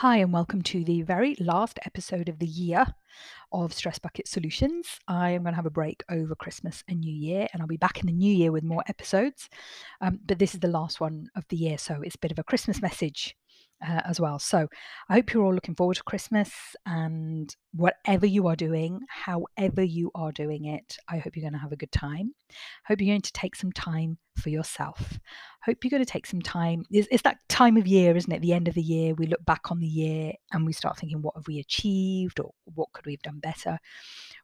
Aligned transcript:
Hi, 0.00 0.16
and 0.16 0.32
welcome 0.32 0.62
to 0.62 0.82
the 0.82 1.02
very 1.02 1.36
last 1.38 1.78
episode 1.84 2.30
of 2.30 2.38
the 2.38 2.46
year 2.46 2.86
of 3.52 3.74
Stress 3.74 3.98
Bucket 3.98 4.26
Solutions. 4.26 4.98
I 5.06 5.32
am 5.32 5.42
going 5.42 5.52
to 5.52 5.56
have 5.56 5.66
a 5.66 5.70
break 5.70 6.02
over 6.08 6.34
Christmas 6.34 6.82
and 6.88 7.00
New 7.00 7.12
Year, 7.12 7.48
and 7.52 7.60
I'll 7.60 7.68
be 7.68 7.76
back 7.76 8.00
in 8.00 8.06
the 8.06 8.12
new 8.14 8.34
year 8.34 8.50
with 8.50 8.64
more 8.64 8.82
episodes. 8.88 9.50
Um, 10.00 10.18
but 10.24 10.38
this 10.38 10.54
is 10.54 10.60
the 10.60 10.68
last 10.68 11.02
one 11.02 11.28
of 11.36 11.44
the 11.50 11.58
year, 11.58 11.76
so 11.76 12.00
it's 12.00 12.14
a 12.14 12.18
bit 12.20 12.32
of 12.32 12.38
a 12.38 12.44
Christmas 12.44 12.80
message 12.80 13.36
uh, 13.86 14.02
as 14.04 14.20
well. 14.20 14.38
So 14.38 14.68
I 15.08 15.14
hope 15.14 15.32
you're 15.32 15.44
all 15.44 15.54
looking 15.54 15.74
forward 15.74 15.96
to 15.96 16.02
Christmas 16.02 16.50
and 16.86 17.54
whatever 17.72 18.26
you 18.26 18.46
are 18.46 18.56
doing, 18.56 19.00
however 19.08 19.82
you 19.82 20.10
are 20.14 20.32
doing 20.32 20.66
it, 20.66 20.96
I 21.08 21.18
hope 21.18 21.36
you're 21.36 21.42
going 21.42 21.54
to 21.54 21.58
have 21.58 21.72
a 21.72 21.76
good 21.76 21.92
time. 21.92 22.34
Hope 22.86 23.00
you're 23.00 23.12
going 23.12 23.20
to 23.22 23.32
take 23.32 23.56
some 23.56 23.72
time 23.72 24.18
for 24.36 24.50
yourself. 24.50 25.18
Hope 25.64 25.78
you're 25.82 25.90
going 25.90 26.04
to 26.04 26.10
take 26.10 26.26
some 26.26 26.42
time. 26.42 26.84
It's, 26.90 27.08
it's 27.10 27.22
that 27.22 27.38
time 27.48 27.76
of 27.76 27.86
year, 27.86 28.16
isn't 28.16 28.32
it? 28.32 28.42
The 28.42 28.52
end 28.52 28.68
of 28.68 28.74
the 28.74 28.82
year, 28.82 29.14
we 29.14 29.26
look 29.26 29.44
back 29.44 29.70
on 29.70 29.80
the 29.80 29.86
year 29.86 30.32
and 30.52 30.66
we 30.66 30.72
start 30.72 30.98
thinking, 30.98 31.22
what 31.22 31.36
have 31.36 31.46
we 31.46 31.58
achieved 31.58 32.40
or 32.40 32.52
what 32.74 32.92
could 32.92 33.06
we 33.06 33.12
have 33.12 33.22
done 33.22 33.38
better? 33.38 33.78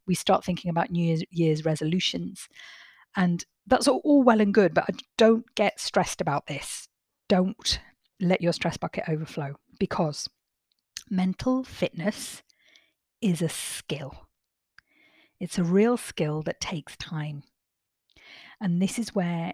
We 0.07 0.15
start 0.15 0.45
thinking 0.45 0.71
about 0.71 0.91
New 0.91 1.05
Year's, 1.05 1.23
Year's 1.31 1.65
resolutions. 1.65 2.49
And 3.17 3.45
that's 3.67 3.89
all 3.89 4.23
well 4.23 4.41
and 4.41 4.55
good, 4.55 4.75
but 4.75 4.89
don't 5.17 5.45
get 5.55 5.81
stressed 5.81 6.21
about 6.21 6.47
this. 6.47 6.87
Don't 7.29 7.81
let 8.21 8.41
your 8.41 8.53
stress 8.53 8.77
bucket 8.77 9.05
overflow 9.09 9.57
because 9.79 10.29
mental 11.11 11.65
fitness 11.65 12.43
is 13.21 13.43
a 13.43 13.49
skill. 13.49 14.27
It's 15.39 15.59
a 15.59 15.65
real 15.65 15.97
skill 15.97 16.43
that 16.43 16.61
takes 16.61 16.97
time. 16.97 17.43
And 18.61 18.81
this 18.81 18.99
is 18.99 19.15
where 19.15 19.53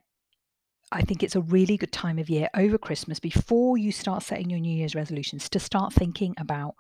I 0.92 1.02
think 1.02 1.22
it's 1.22 1.36
a 1.36 1.40
really 1.40 1.77
good 1.77 1.92
time 1.92 2.18
of 2.18 2.30
year 2.30 2.48
over 2.55 2.78
Christmas 2.78 3.18
before 3.18 3.78
you 3.78 3.90
start 3.90 4.22
setting 4.22 4.50
your 4.50 4.60
New 4.60 4.77
Year's 4.77 4.94
resolutions 4.94 5.48
to 5.48 5.58
start 5.58 5.92
thinking 5.92 6.34
about 6.38 6.74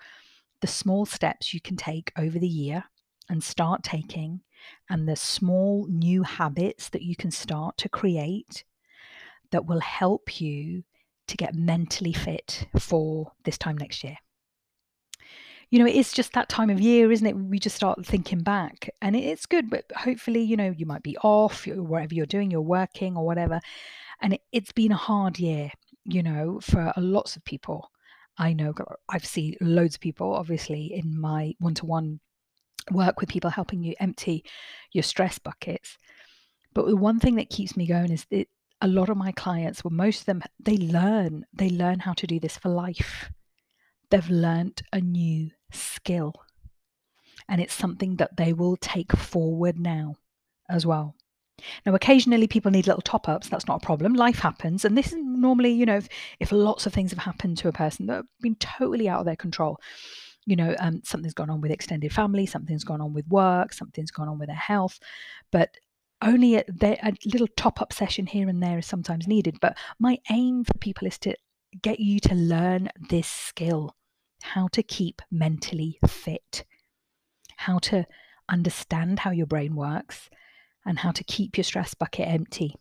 the 0.60 0.66
small 0.66 1.06
steps 1.06 1.52
you 1.52 1.60
can 1.60 1.76
take 1.76 2.12
over 2.16 2.38
the 2.38 2.46
year 2.46 2.84
and 3.28 3.42
start 3.42 3.82
taking 3.82 4.42
and 4.90 5.08
the 5.08 5.16
small 5.16 5.86
new 5.88 6.22
habits 6.22 6.88
that 6.90 7.02
you 7.02 7.16
can 7.16 7.30
start 7.30 7.76
to 7.78 7.88
create 7.88 8.64
that 9.50 9.66
will 9.66 9.80
help 9.80 10.40
you 10.40 10.84
to 11.32 11.36
get 11.36 11.54
mentally 11.54 12.12
fit 12.12 12.66
for 12.78 13.32
this 13.44 13.58
time 13.58 13.76
next 13.76 14.04
year. 14.04 14.16
You 15.70 15.78
know, 15.78 15.86
it's 15.86 16.12
just 16.12 16.34
that 16.34 16.50
time 16.50 16.68
of 16.68 16.80
year, 16.80 17.10
isn't 17.10 17.26
it? 17.26 17.34
We 17.34 17.58
just 17.58 17.74
start 17.74 18.04
thinking 18.04 18.42
back, 18.42 18.90
and 19.00 19.16
it's 19.16 19.46
good, 19.46 19.70
but 19.70 19.84
hopefully, 19.96 20.42
you 20.42 20.54
know, 20.54 20.74
you 20.76 20.84
might 20.84 21.02
be 21.02 21.16
off, 21.18 21.66
or 21.66 21.82
whatever 21.82 22.14
you're 22.14 22.26
doing, 22.26 22.50
you're 22.50 22.60
working 22.60 23.16
or 23.16 23.24
whatever. 23.24 23.58
And 24.20 24.34
it, 24.34 24.42
it's 24.52 24.72
been 24.72 24.92
a 24.92 24.96
hard 24.96 25.38
year, 25.38 25.70
you 26.04 26.22
know, 26.22 26.60
for 26.60 26.92
lots 26.98 27.36
of 27.36 27.44
people. 27.44 27.90
I 28.36 28.52
know 28.52 28.74
I've 29.08 29.24
seen 29.24 29.56
loads 29.62 29.94
of 29.94 30.02
people, 30.02 30.34
obviously, 30.34 30.92
in 30.92 31.18
my 31.18 31.54
one 31.58 31.74
to 31.76 31.86
one 31.86 32.20
work 32.90 33.20
with 33.20 33.30
people 33.30 33.48
helping 33.48 33.82
you 33.82 33.94
empty 33.98 34.44
your 34.92 35.04
stress 35.04 35.38
buckets. 35.38 35.96
But 36.74 36.86
the 36.86 36.96
one 36.96 37.18
thing 37.18 37.36
that 37.36 37.48
keeps 37.48 37.76
me 37.76 37.86
going 37.86 38.12
is 38.12 38.26
that 38.30 38.46
a 38.82 38.88
lot 38.88 39.08
of 39.08 39.16
my 39.16 39.30
clients, 39.32 39.84
well, 39.84 39.92
most 39.92 40.20
of 40.20 40.26
them, 40.26 40.42
they 40.58 40.76
learn, 40.76 41.46
they 41.54 41.70
learn 41.70 42.00
how 42.00 42.12
to 42.14 42.26
do 42.26 42.40
this 42.40 42.58
for 42.58 42.68
life. 42.68 43.30
They've 44.10 44.28
learned 44.28 44.82
a 44.92 45.00
new 45.00 45.50
skill. 45.70 46.34
And 47.48 47.60
it's 47.60 47.74
something 47.74 48.16
that 48.16 48.36
they 48.36 48.52
will 48.52 48.76
take 48.76 49.12
forward 49.16 49.78
now 49.78 50.16
as 50.68 50.84
well. 50.84 51.14
Now, 51.86 51.94
occasionally 51.94 52.48
people 52.48 52.72
need 52.72 52.88
little 52.88 53.02
top 53.02 53.28
ups. 53.28 53.48
That's 53.48 53.68
not 53.68 53.82
a 53.82 53.86
problem. 53.86 54.14
Life 54.14 54.40
happens. 54.40 54.84
And 54.84 54.98
this 54.98 55.12
is 55.12 55.18
normally, 55.22 55.70
you 55.70 55.86
know, 55.86 55.98
if, 55.98 56.08
if 56.40 56.50
lots 56.50 56.84
of 56.84 56.92
things 56.92 57.12
have 57.12 57.20
happened 57.20 57.58
to 57.58 57.68
a 57.68 57.72
person 57.72 58.06
that 58.06 58.16
have 58.16 58.26
been 58.40 58.56
totally 58.56 59.08
out 59.08 59.20
of 59.20 59.26
their 59.26 59.36
control, 59.36 59.78
you 60.44 60.56
know, 60.56 60.74
um, 60.80 61.02
something's 61.04 61.34
gone 61.34 61.50
on 61.50 61.60
with 61.60 61.70
extended 61.70 62.12
family, 62.12 62.46
something's 62.46 62.82
gone 62.82 63.00
on 63.00 63.12
with 63.12 63.28
work, 63.28 63.72
something's 63.72 64.10
gone 64.10 64.28
on 64.28 64.40
with 64.40 64.48
their 64.48 64.56
health. 64.56 64.98
But 65.52 65.76
only 66.22 66.56
a, 66.56 66.64
a 66.82 67.12
little 67.24 67.48
top 67.56 67.80
up 67.80 67.92
session 67.92 68.26
here 68.26 68.48
and 68.48 68.62
there 68.62 68.78
is 68.78 68.86
sometimes 68.86 69.26
needed. 69.26 69.58
But 69.60 69.76
my 69.98 70.18
aim 70.30 70.64
for 70.64 70.74
people 70.78 71.06
is 71.06 71.18
to 71.20 71.34
get 71.82 72.00
you 72.00 72.20
to 72.20 72.34
learn 72.34 72.88
this 73.08 73.28
skill 73.28 73.94
how 74.42 74.68
to 74.68 74.82
keep 74.82 75.22
mentally 75.30 75.98
fit, 76.06 76.64
how 77.56 77.78
to 77.78 78.04
understand 78.48 79.20
how 79.20 79.30
your 79.30 79.46
brain 79.46 79.74
works, 79.74 80.28
and 80.84 80.98
how 80.98 81.12
to 81.12 81.24
keep 81.24 81.56
your 81.56 81.64
stress 81.64 81.94
bucket 81.94 82.28
empty. 82.28 82.74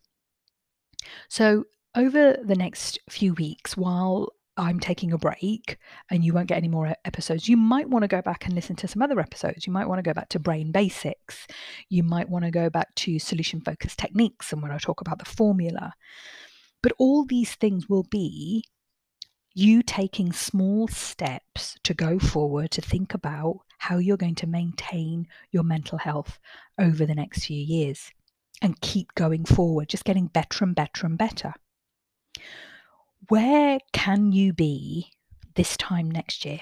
So, 1.30 1.66
over 1.96 2.38
the 2.44 2.56
next 2.56 3.00
few 3.10 3.34
weeks, 3.34 3.76
while 3.76 4.30
I'm 4.62 4.80
taking 4.80 5.12
a 5.12 5.18
break 5.18 5.80
and 6.12 6.24
you 6.24 6.34
won't 6.34 6.48
get 6.48 6.60
any 6.60 6.68
more 6.68 6.96
episodes, 7.04 7.50
you 7.50 7.58
might 7.58 7.90
want 7.90 8.04
to 8.04 8.08
go 8.08 8.22
back 8.22 8.46
and 8.46 8.54
listen 8.54 8.76
to 8.76 8.88
some 8.88 9.02
other 9.02 9.20
episodes. 9.20 9.66
You 9.66 9.74
might 9.74 9.88
want 9.88 9.98
to 9.98 10.08
go 10.08 10.14
back 10.14 10.30
to 10.30 10.40
brain 10.40 10.72
basics. 10.72 11.48
You 11.90 12.04
might 12.04 12.30
want 12.30 12.46
to 12.46 12.52
go 12.52 12.70
back 12.70 12.94
to 12.98 13.18
solution 13.18 13.60
focused 13.62 13.98
techniques 13.98 14.54
and 14.54 14.62
when 14.62 14.72
I 14.72 14.78
talk 14.78 15.02
about 15.02 15.18
the 15.18 15.26
formula. 15.26 15.96
But 16.84 16.94
all 17.00 17.26
these 17.26 17.56
things 17.56 17.90
will 17.90 18.04
be 18.04 18.64
you 19.56 19.82
taking 19.82 20.32
small 20.32 20.88
steps 20.88 21.80
to 21.84 21.96
go 21.96 22.20
forward 22.20 22.70
to 22.72 22.82
think 22.82 23.16
about 23.16 23.62
how 23.80 23.98
you're 23.98 24.16
going 24.16 24.36
to 24.36 24.48
maintain 24.48 25.26
your 25.52 25.64
mental 25.64 25.98
health 25.98 26.38
over 26.80 27.08
the 27.08 27.16
next 27.16 27.46
few 27.46 27.60
years 27.60 28.12
and 28.62 28.80
keep 28.80 29.16
going 29.16 29.44
forward, 29.44 29.90
just 29.90 30.06
getting 30.06 30.28
better 30.28 30.64
and 30.64 30.76
better 30.76 31.08
and 31.08 31.18
better 31.18 31.56
where 33.30 33.80
can 33.94 34.32
you 34.32 34.54
be 34.54 35.12
this 35.56 35.78
time 35.78 36.10
next 36.10 36.46
year? 36.46 36.60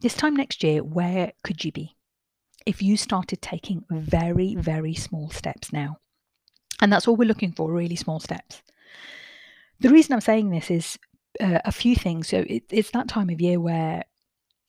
This 0.00 0.14
time 0.14 0.34
next 0.34 0.62
year, 0.62 0.82
where 0.82 1.32
could 1.44 1.64
you 1.64 1.72
be 1.72 1.96
if 2.66 2.82
you 2.82 2.96
started 2.96 3.42
taking 3.42 3.84
very, 3.90 4.54
very 4.54 4.94
small 4.94 5.30
steps 5.30 5.72
now? 5.72 5.98
And 6.80 6.92
that's 6.92 7.06
all 7.06 7.16
we're 7.16 7.28
looking 7.28 7.52
for 7.52 7.70
really 7.70 7.96
small 7.96 8.20
steps. 8.20 8.62
The 9.80 9.90
reason 9.90 10.14
I'm 10.14 10.20
saying 10.20 10.50
this 10.50 10.70
is 10.70 10.98
uh, 11.40 11.60
a 11.64 11.72
few 11.72 11.94
things. 11.94 12.28
So 12.28 12.44
it, 12.46 12.64
it's 12.70 12.90
that 12.92 13.08
time 13.08 13.30
of 13.30 13.40
year 13.40 13.60
where, 13.60 14.04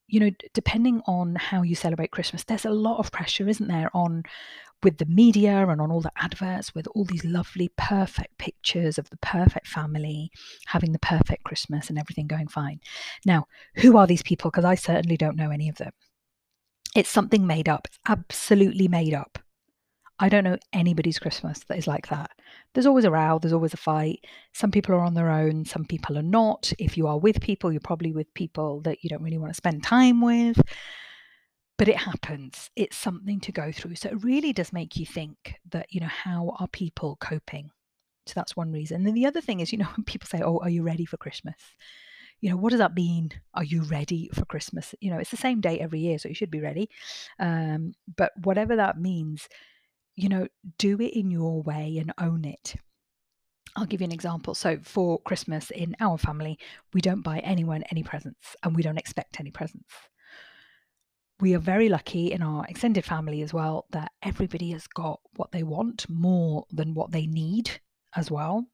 you 0.07 0.19
know, 0.19 0.31
depending 0.53 1.01
on 1.05 1.35
how 1.35 1.61
you 1.61 1.75
celebrate 1.75 2.11
Christmas, 2.11 2.43
there's 2.43 2.65
a 2.65 2.71
lot 2.71 2.99
of 2.99 3.11
pressure, 3.11 3.47
isn't 3.47 3.67
there, 3.67 3.89
on 3.93 4.23
with 4.84 4.97
the 4.97 5.06
media 5.06 5.68
and 5.68 5.81
on 5.81 5.92
all 5.92 6.02
the 6.02 6.12
adverts 6.18 6.74
with 6.74 6.88
all 6.88 7.06
these 7.06 7.25
lovely, 7.25 7.69
perfect 7.78 8.38
pictures 8.38 8.97
of 8.97 9.09
the 9.09 9.18
perfect 9.18 9.68
family 9.68 10.31
having 10.68 10.92
the 10.92 11.00
perfect 11.00 11.44
Christmas 11.44 11.90
and 11.90 12.00
everything 12.00 12.28
going 12.28 12.47
fine. 12.47 12.80
Now, 13.25 13.46
who 13.75 13.97
are 13.97 14.08
these 14.08 14.24
people? 14.24 14.52
Because 14.52 14.66
I 14.66 14.75
certainly 14.75 15.18
don't 15.18 15.38
know 15.38 15.52
any 15.52 15.69
of 15.69 15.78
them. 15.78 15.92
It's 16.96 17.09
something 17.09 17.47
made 17.47 17.69
up, 17.69 17.88
it's 17.88 18.00
absolutely 18.08 18.88
made 18.88 19.14
up. 19.14 19.40
I 20.19 20.30
don't 20.30 20.44
know 20.44 20.58
anybody's 20.72 21.18
Christmas 21.18 21.59
that 21.68 21.80
is 21.80 21.88
like 21.88 22.09
that. 22.09 22.30
There's 22.74 22.86
always 22.86 23.06
a 23.06 23.12
row, 23.12 23.40
there's 23.40 23.53
always 23.53 23.74
a 23.74 23.78
fight. 23.78 24.24
Some 24.53 24.69
people 24.69 24.94
are 24.94 25.00
on 25.00 25.16
their 25.16 25.31
own, 25.31 25.66
some 25.66 25.84
people 25.84 26.16
are 26.16 26.24
not. 26.24 26.72
If 26.78 26.96
you 26.96 27.08
are 27.08 27.18
with 27.18 27.42
people, 27.42 27.72
you're 27.72 27.81
probably 27.81 28.12
with 28.12 28.31
people 28.36 28.81
that 28.81 29.03
you 29.03 29.09
don't 29.09 29.24
really 29.24 29.40
want 29.40 29.52
to 29.52 29.58
spend 29.58 29.84
time 29.84 30.22
with 30.22 30.62
but 31.81 31.90
it 31.90 31.97
happens. 31.97 32.69
It's 32.75 32.96
something 32.96 33.40
to 33.40 33.52
go 33.52 33.72
through. 33.72 33.96
So 33.96 34.09
it 34.09 34.24
really 34.24 34.53
does 34.53 34.72
make 34.72 34.97
you 34.97 35.06
think 35.08 35.56
that 35.72 35.88
you 35.90 36.00
know 36.00 36.06
how 36.06 36.56
are 36.59 36.68
people 36.68 37.18
coping? 37.19 37.72
So 38.28 38.34
that's 38.36 38.56
one 38.56 38.72
reason. 38.72 38.97
And 38.97 39.08
then 39.08 39.16
the 39.16 39.25
other 39.25 39.42
thing 39.42 39.62
is 39.62 39.72
you 39.72 39.80
know 39.80 39.88
when 39.96 40.03
people 40.03 40.28
say 40.28 40.44
oh 40.44 40.59
are 40.59 40.69
you 40.69 40.84
ready 40.84 41.06
for 41.06 41.18
christmas? 41.18 41.56
You 42.40 42.52
know 42.52 42.58
what 42.58 42.69
does 42.69 42.78
that 42.78 42.94
mean? 42.94 43.31
Are 43.56 43.64
you 43.64 43.81
ready 43.81 44.30
for 44.31 44.46
christmas? 44.46 44.94
You 45.00 45.09
know 45.09 45.18
it's 45.18 45.31
the 45.31 45.38
same 45.38 45.59
date 45.59 45.80
every 45.80 46.02
year 46.02 46.19
so 46.19 46.30
you 46.30 46.36
should 46.36 46.52
be 46.52 46.62
ready. 46.62 46.88
Um, 47.40 47.94
but 48.16 48.31
whatever 48.44 48.75
that 48.75 49.00
means 49.00 49.50
you 50.16 50.30
know 50.30 50.48
do 50.77 51.01
it 51.01 51.18
in 51.18 51.31
your 51.31 51.63
way 51.63 51.98
and 51.98 52.13
own 52.19 52.45
it. 52.45 52.75
I'll 53.75 53.88
give 53.88 54.01
you 54.01 54.06
an 54.06 54.12
example. 54.12 54.54
So, 54.54 54.77
for 54.84 55.18
Christmas 55.22 55.72
in 55.72 55.95
our 56.00 56.19
family, 56.19 56.60
we 56.94 57.01
don't 57.01 57.24
buy 57.24 57.39
anyone 57.39 57.84
any 57.89 58.04
presents 58.04 58.56
and 58.62 58.75
we 58.75 58.84
don't 58.84 59.00
expect 59.00 59.39
any 59.39 59.50
presents 59.50 59.95
we 61.41 61.55
are 61.55 61.59
very 61.59 61.89
lucky 61.89 62.31
in 62.31 62.41
our 62.43 62.65
extended 62.67 63.03
family 63.03 63.41
as 63.41 63.53
well 63.53 63.85
that 63.91 64.11
everybody 64.21 64.71
has 64.71 64.85
got 64.88 65.19
what 65.35 65.51
they 65.51 65.63
want 65.63 66.07
more 66.07 66.65
than 66.71 66.93
what 66.93 67.11
they 67.11 67.25
need 67.25 67.81
as 68.15 68.29
well. 68.29 68.67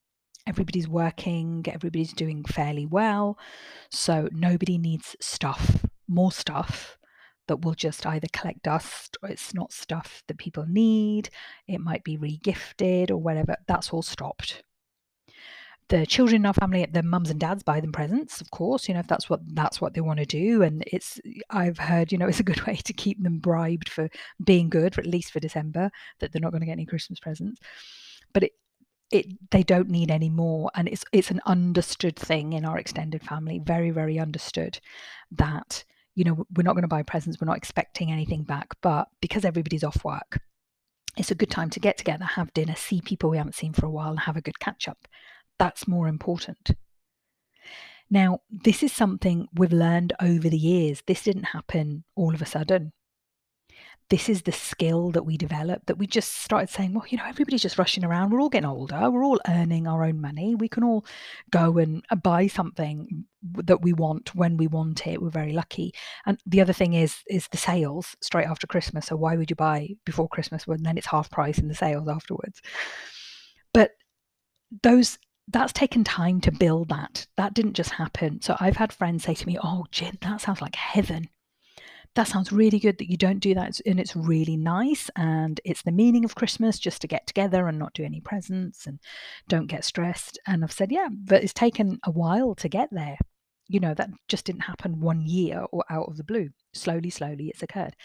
Everybody's 0.45 0.87
working, 0.87 1.65
everybody's 1.67 2.13
doing 2.13 2.43
fairly 2.43 2.85
well. 2.85 3.37
So 3.89 4.27
nobody 4.31 4.77
needs 4.77 5.15
stuff, 5.21 5.85
more 6.07 6.31
stuff 6.31 6.97
that 7.47 7.63
will 7.63 7.73
just 7.73 8.05
either 8.05 8.27
collect 8.33 8.63
dust 8.63 9.17
or 9.23 9.29
it's 9.29 9.53
not 9.53 9.71
stuff 9.71 10.21
that 10.27 10.37
people 10.37 10.65
need. 10.67 11.29
It 11.67 11.79
might 11.79 12.03
be 12.03 12.17
regifted 12.17 13.09
or 13.09 13.17
whatever. 13.17 13.55
That's 13.67 13.91
all 13.91 14.01
stopped 14.01 14.63
the 15.89 16.06
children 16.06 16.42
in 16.42 16.45
our 16.45 16.54
family 16.54 16.86
their 16.86 17.04
mums 17.04 17.30
and 17.30 17.39
dads 17.39 17.63
buy 17.63 17.80
them 17.80 17.92
presents 17.92 18.42
of 18.42 18.51
course 18.51 18.88
you 18.88 18.94
know 18.94 19.00
if 19.00 19.07
that's 19.07 19.30
what 19.30 19.39
that's 19.56 19.80
what 19.80 19.94
they 19.94 20.01
want 20.01 20.19
to 20.19 20.25
do. 20.25 20.62
And 20.62 20.84
it's 20.88 21.19
i've 21.50 21.78
heard 21.78 22.12
you 22.12 22.18
know 22.18 22.28
it's 22.31 22.39
a 22.39 22.44
good 22.44 22.66
way 22.66 22.75
to 22.75 22.94
keep 22.94 23.22
them 23.22 23.39
bribed 23.39 23.89
for 23.89 24.10
being 24.44 24.69
good 24.69 24.95
for 24.95 25.01
at 25.01 25.07
least 25.07 25.31
for 25.31 25.39
december 25.39 25.89
that 26.19 26.31
they're 26.31 26.42
not 26.42 26.51
going 26.51 26.62
to 26.62 26.68
get 26.68 26.74
any 26.74 26.86
christmas 26.86 27.19
presents. 27.19 27.62
But 28.34 28.44
it, 28.44 28.51
it 29.12 29.51
they 29.51 29.63
don't 29.63 29.89
need 29.89 30.12
any 30.12 30.30
more. 30.30 30.69
And 30.75 30.88
it's 30.88 31.06
it's 31.12 31.31
an 31.31 31.42
understood 31.45 32.16
thing 32.18 32.54
in 32.54 32.66
our 32.66 32.78
extended 32.78 33.24
family 33.24 33.60
very 33.60 33.92
very 33.92 34.19
understood 34.19 34.80
that 35.31 35.84
you 36.18 36.24
know 36.24 36.45
we're 36.56 36.63
not 36.63 36.74
going 36.74 36.81
to 36.81 36.88
buy 36.88 37.04
presents 37.04 37.39
we're 37.39 37.45
not 37.45 37.57
expecting 37.57 38.12
anything 38.12 38.44
back 38.44 38.69
but 38.81 39.07
because 39.22 39.45
everybody's 39.45 39.84
off 39.84 40.04
work 40.04 40.39
it's 41.16 41.31
a 41.31 41.36
good 41.36 41.51
time 41.51 41.69
to 41.69 41.80
get 41.80 41.95
together 41.98 42.25
have 42.25 42.54
dinner 42.54 42.75
see 42.75 43.01
people 43.01 43.30
we 43.30 43.38
haven't 43.38 43.56
seen 43.56 43.72
for 43.72 43.86
a 43.86 43.89
while 43.89 44.10
and 44.10 44.22
have 44.22 44.36
a 44.36 44.42
good 44.42 44.60
catch 44.60 44.88
up 44.88 45.07
that's 45.59 45.88
more 45.88 46.07
important 46.07 46.71
now 48.09 48.39
this 48.50 48.83
is 48.83 48.92
something 48.92 49.48
we've 49.54 49.74
learned 49.74 50.13
over 50.21 50.50
the 50.50 50.57
years 50.57 51.01
this 51.07 51.24
didn't 51.24 51.44
happen 51.45 52.04
all 52.15 52.33
of 52.33 52.42
a 52.42 52.45
sudden 52.45 52.92
this 54.09 54.30
is 54.30 54.44
the 54.44 54.54
skill 54.54 55.12
that 55.12 55.25
we 55.25 55.36
developed 55.38 55.88
that 55.88 55.98
we 55.98 56.07
just 56.07 56.42
started 56.42 56.69
saying, 56.69 56.94
well, 56.94 57.04
you 57.09 57.18
know, 57.18 57.25
everybody's 57.27 57.62
just 57.62 57.77
rushing 57.77 58.06
around. 58.06 58.30
We're 58.30 58.42
all 58.42 58.50
getting 58.50 58.69
older. 58.69 59.09
We're 59.09 59.25
all 59.25 59.42
earning 59.50 59.86
our 59.86 60.06
own 60.06 60.21
money. 60.21 60.56
We 60.56 60.69
can 60.69 60.83
all 60.83 61.06
go 61.51 61.77
and 61.77 62.06
buy 62.24 62.48
something 62.48 63.25
that 63.56 63.81
we 63.81 63.92
want 63.92 64.33
when 64.33 64.56
we 64.56 64.68
want 64.68 65.06
it. 65.06 65.21
We're 65.21 65.30
very 65.30 65.51
lucky. 65.51 65.94
And 66.25 66.39
the 66.45 66.62
other 66.62 66.74
thing 66.74 66.94
is 66.94 67.18
is 67.27 67.50
the 67.50 67.57
sales 67.57 68.15
straight 68.21 68.48
after 68.48 68.65
Christmas. 68.65 69.07
So 69.07 69.18
why 69.18 69.36
would 69.36 69.50
you 69.50 69.57
buy 69.57 69.89
before 70.06 70.30
Christmas 70.30 70.65
when 70.65 70.83
then 70.83 70.98
it's 70.98 71.07
half 71.07 71.30
price 71.30 71.57
in 71.57 71.68
the 71.68 71.75
sales 71.75 72.07
afterwards? 72.07 72.62
But 73.74 73.92
those 74.83 75.19
that's 75.47 75.73
taken 75.73 76.03
time 76.03 76.41
to 76.41 76.51
build 76.51 76.89
that. 76.89 77.25
That 77.38 77.53
didn't 77.53 77.73
just 77.73 77.91
happen. 77.91 78.41
So 78.41 78.55
I've 78.59 78.77
had 78.77 78.91
friends 78.91 79.23
say 79.23 79.33
to 79.33 79.47
me, 79.47 79.57
"Oh, 79.61 79.85
Gin, 79.91 80.17
that 80.21 80.41
sounds 80.41 80.61
like 80.61 80.75
heaven." 80.75 81.29
that 82.17 82.27
sounds 82.27 82.51
really 82.51 82.79
good 82.79 82.97
that 82.97 83.11
you 83.11 83.15
don't 83.15 83.39
do 83.39 83.53
that 83.53 83.79
and 83.85 83.99
it's 83.99 84.15
really 84.15 84.57
nice 84.57 85.07
and 85.15 85.61
it's 85.63 85.83
the 85.83 85.91
meaning 85.91 86.25
of 86.25 86.33
christmas 86.33 86.79
just 86.79 86.99
to 86.99 87.07
get 87.07 87.27
together 87.27 87.67
and 87.67 87.77
not 87.77 87.94
do 87.94 88.03
any 88.03 88.19
presents 88.19 88.88
and 88.88 88.99
don't 89.47 89.67
get 89.67 89.85
stressed 89.85 90.39
and 90.47 90.63
i've 90.63 90.71
said 90.71 90.91
yeah 90.91 91.07
but 91.11 91.44
it's 91.44 91.53
taken 91.53 92.00
a 92.05 92.11
while 92.11 92.55
to 92.55 92.67
get 92.67 92.89
there 92.91 93.17
you 93.67 93.79
know 93.79 93.93
that 93.93 94.09
just 94.27 94.45
didn't 94.45 94.61
happen 94.61 95.00
one 95.00 95.21
year 95.21 95.63
or 95.71 95.83
out 95.91 96.07
of 96.07 96.17
the 96.17 96.23
blue 96.23 96.50
slowly 96.73 97.11
slowly 97.11 97.50
it's 97.50 97.61
occurred 97.61 97.95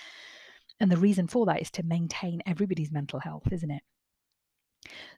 and 0.78 0.90
the 0.90 0.96
reason 0.98 1.26
for 1.26 1.46
that 1.46 1.62
is 1.62 1.70
to 1.70 1.82
maintain 1.82 2.42
everybody's 2.44 2.92
mental 2.92 3.18
health 3.18 3.50
isn't 3.50 3.70
it 3.70 3.82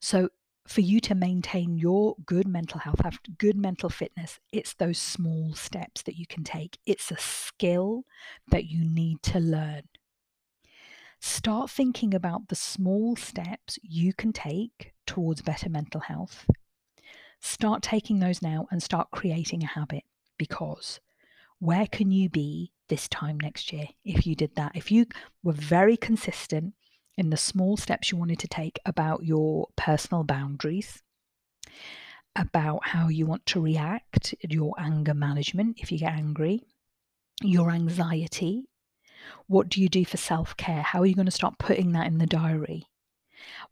so 0.00 0.28
for 0.66 0.80
you 0.80 1.00
to 1.00 1.14
maintain 1.14 1.76
your 1.76 2.16
good 2.24 2.48
mental 2.48 2.80
health, 2.80 3.00
have 3.02 3.20
good 3.38 3.56
mental 3.56 3.90
fitness, 3.90 4.40
it's 4.50 4.74
those 4.74 4.98
small 4.98 5.54
steps 5.54 6.02
that 6.02 6.16
you 6.16 6.26
can 6.26 6.42
take. 6.42 6.78
It's 6.86 7.10
a 7.10 7.18
skill 7.18 8.04
that 8.48 8.64
you 8.64 8.84
need 8.84 9.22
to 9.24 9.40
learn. 9.40 9.82
Start 11.20 11.70
thinking 11.70 12.14
about 12.14 12.48
the 12.48 12.54
small 12.54 13.16
steps 13.16 13.78
you 13.82 14.12
can 14.12 14.32
take 14.32 14.92
towards 15.06 15.42
better 15.42 15.68
mental 15.68 16.00
health. 16.00 16.46
Start 17.40 17.82
taking 17.82 18.20
those 18.20 18.42
now 18.42 18.66
and 18.70 18.82
start 18.82 19.10
creating 19.10 19.62
a 19.62 19.66
habit 19.66 20.04
because 20.38 21.00
where 21.58 21.86
can 21.86 22.10
you 22.10 22.28
be 22.28 22.72
this 22.88 23.08
time 23.08 23.38
next 23.38 23.72
year 23.72 23.88
if 24.04 24.26
you 24.26 24.34
did 24.34 24.54
that? 24.56 24.72
If 24.74 24.90
you 24.90 25.06
were 25.42 25.52
very 25.52 25.96
consistent 25.96 26.74
in 27.16 27.30
the 27.30 27.36
small 27.36 27.76
steps 27.76 28.10
you 28.10 28.18
wanted 28.18 28.38
to 28.40 28.48
take 28.48 28.78
about 28.84 29.24
your 29.24 29.68
personal 29.76 30.24
boundaries, 30.24 31.02
about 32.36 32.88
how 32.88 33.08
you 33.08 33.26
want 33.26 33.46
to 33.46 33.60
react, 33.60 34.34
your 34.40 34.74
anger 34.78 35.14
management 35.14 35.78
if 35.80 35.92
you 35.92 35.98
get 35.98 36.12
angry, 36.12 36.62
your 37.42 37.70
anxiety. 37.70 38.64
What 39.46 39.68
do 39.68 39.80
you 39.80 39.88
do 39.88 40.04
for 40.04 40.16
self 40.16 40.56
care? 40.56 40.82
How 40.82 41.00
are 41.00 41.06
you 41.06 41.14
going 41.14 41.26
to 41.26 41.30
start 41.30 41.58
putting 41.58 41.92
that 41.92 42.06
in 42.06 42.18
the 42.18 42.26
diary? 42.26 42.88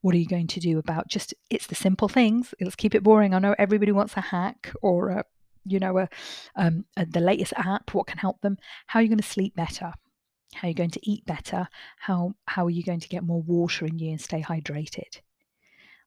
What 0.00 0.14
are 0.14 0.18
you 0.18 0.26
going 0.26 0.46
to 0.48 0.60
do 0.60 0.78
about 0.78 1.08
just 1.08 1.34
it's 1.50 1.66
the 1.66 1.74
simple 1.74 2.08
things? 2.08 2.54
Let's 2.60 2.76
keep 2.76 2.94
it 2.94 3.02
boring. 3.02 3.34
I 3.34 3.38
know 3.38 3.54
everybody 3.58 3.92
wants 3.92 4.16
a 4.16 4.20
hack 4.20 4.72
or 4.82 5.10
a 5.10 5.24
you 5.64 5.78
know 5.78 5.98
a, 5.98 6.08
um, 6.56 6.84
a 6.96 7.06
the 7.06 7.20
latest 7.20 7.52
app. 7.56 7.94
What 7.94 8.06
can 8.06 8.18
help 8.18 8.40
them? 8.40 8.58
How 8.86 8.98
are 8.98 9.02
you 9.02 9.08
going 9.08 9.18
to 9.18 9.24
sleep 9.24 9.54
better? 9.54 9.92
How 10.54 10.66
are 10.66 10.70
you're 10.70 10.74
going 10.74 10.90
to 10.90 11.10
eat 11.10 11.24
better, 11.26 11.68
how, 11.96 12.34
how 12.46 12.66
are 12.66 12.70
you 12.70 12.82
going 12.82 13.00
to 13.00 13.08
get 13.08 13.24
more 13.24 13.42
water 13.42 13.86
in 13.86 13.98
you 13.98 14.10
and 14.10 14.20
stay 14.20 14.42
hydrated? 14.42 15.20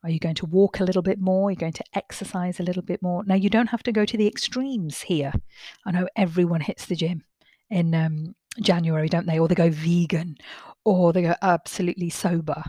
Are 0.03 0.09
you 0.09 0.19
going 0.19 0.35
to 0.35 0.45
walk 0.45 0.79
a 0.79 0.83
little 0.83 1.01
bit 1.01 1.19
more? 1.19 1.49
You're 1.49 1.55
going 1.55 1.73
to 1.73 1.83
exercise 1.95 2.59
a 2.59 2.63
little 2.63 2.83
bit 2.83 3.01
more. 3.01 3.23
Now, 3.25 3.35
you 3.35 3.49
don't 3.49 3.69
have 3.69 3.81
to 3.83 3.91
go 3.91 4.05
to 4.05 4.17
the 4.17 4.27
extremes 4.27 5.01
here. 5.01 5.33
I 5.85 5.91
know 5.91 6.07
everyone 6.15 6.61
hits 6.61 6.85
the 6.85 6.95
gym 6.95 7.23
in 7.71 7.95
um, 7.95 8.35
January, 8.61 9.09
don't 9.09 9.25
they? 9.25 9.39
Or 9.39 9.47
they 9.47 9.55
go 9.55 9.71
vegan 9.71 10.37
or 10.83 11.11
they 11.11 11.23
go 11.23 11.33
absolutely 11.41 12.11
sober. 12.11 12.63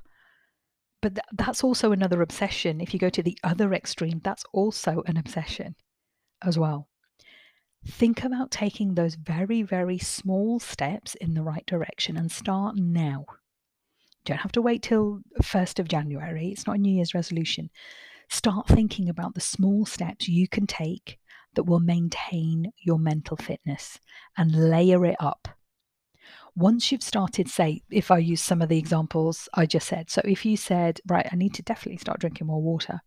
But 1.02 1.17
th- 1.17 1.26
that's 1.34 1.62
also 1.62 1.93
another 1.93 2.22
obsession. 2.22 2.81
If 2.81 2.94
you 2.94 2.99
go 2.99 3.11
to 3.11 3.22
the 3.22 3.38
other 3.44 3.75
extreme, 3.75 4.22
that's 4.25 4.44
also 4.55 5.02
an 5.06 5.19
obsession 5.19 5.76
as 6.43 6.58
well 6.58 6.88
think 7.87 8.25
about 8.25 8.50
taking 8.50 8.94
those 8.94 9.15
very, 9.15 9.62
very 9.62 9.99
small 9.99 10.59
steps 10.59 11.15
in 11.17 11.35
the 11.35 11.43
right 11.43 11.65
direction 11.67 12.17
and 12.17 12.31
start 12.31 12.77
now. 12.77 13.25
You 13.29 14.25
don't 14.25 14.38
have 14.38 14.53
to 14.53 14.62
wait 14.62 14.83
till 14.83 15.21
1st 15.43 15.79
of 15.79 15.88
January. 15.88 16.49
It's 16.49 16.67
not 16.67 16.77
a 16.77 16.81
New 16.81 16.93
Year's 16.93 17.15
resolution. 17.15 17.71
Start 18.29 18.67
thinking 18.67 19.09
about 19.09 19.35
the 19.35 19.41
small 19.41 19.87
steps 19.87 20.29
you 20.29 20.49
can 20.49 20.67
take 20.67 21.19
that 21.55 21.65
will 21.65 21.81
maintain 21.81 22.73
your 22.85 22.99
mental 22.99 23.37
fitness 23.37 23.99
and 24.37 24.71
layer 24.71 25.05
it 25.06 25.17
up. 25.21 25.49
Once 26.56 26.91
you've 26.91 27.03
started, 27.03 27.49
say, 27.49 27.82
if 27.91 28.11
I 28.11 28.19
use 28.19 28.41
some 28.41 28.62
of 28.62 28.69
the 28.69 28.79
examples 28.79 29.49
I 29.55 29.67
just 29.67 29.87
said, 29.87 30.11
so 30.11 30.23
if 30.25 30.44
you 30.44 30.56
said, 30.56 31.00
right, 31.06 31.29
I 31.31 31.37
need 31.37 31.55
to 31.55 31.62
definitely 31.62 31.99
start 31.99 32.19
drinking 32.19 32.47
more 32.47 32.62
water, 32.62 33.00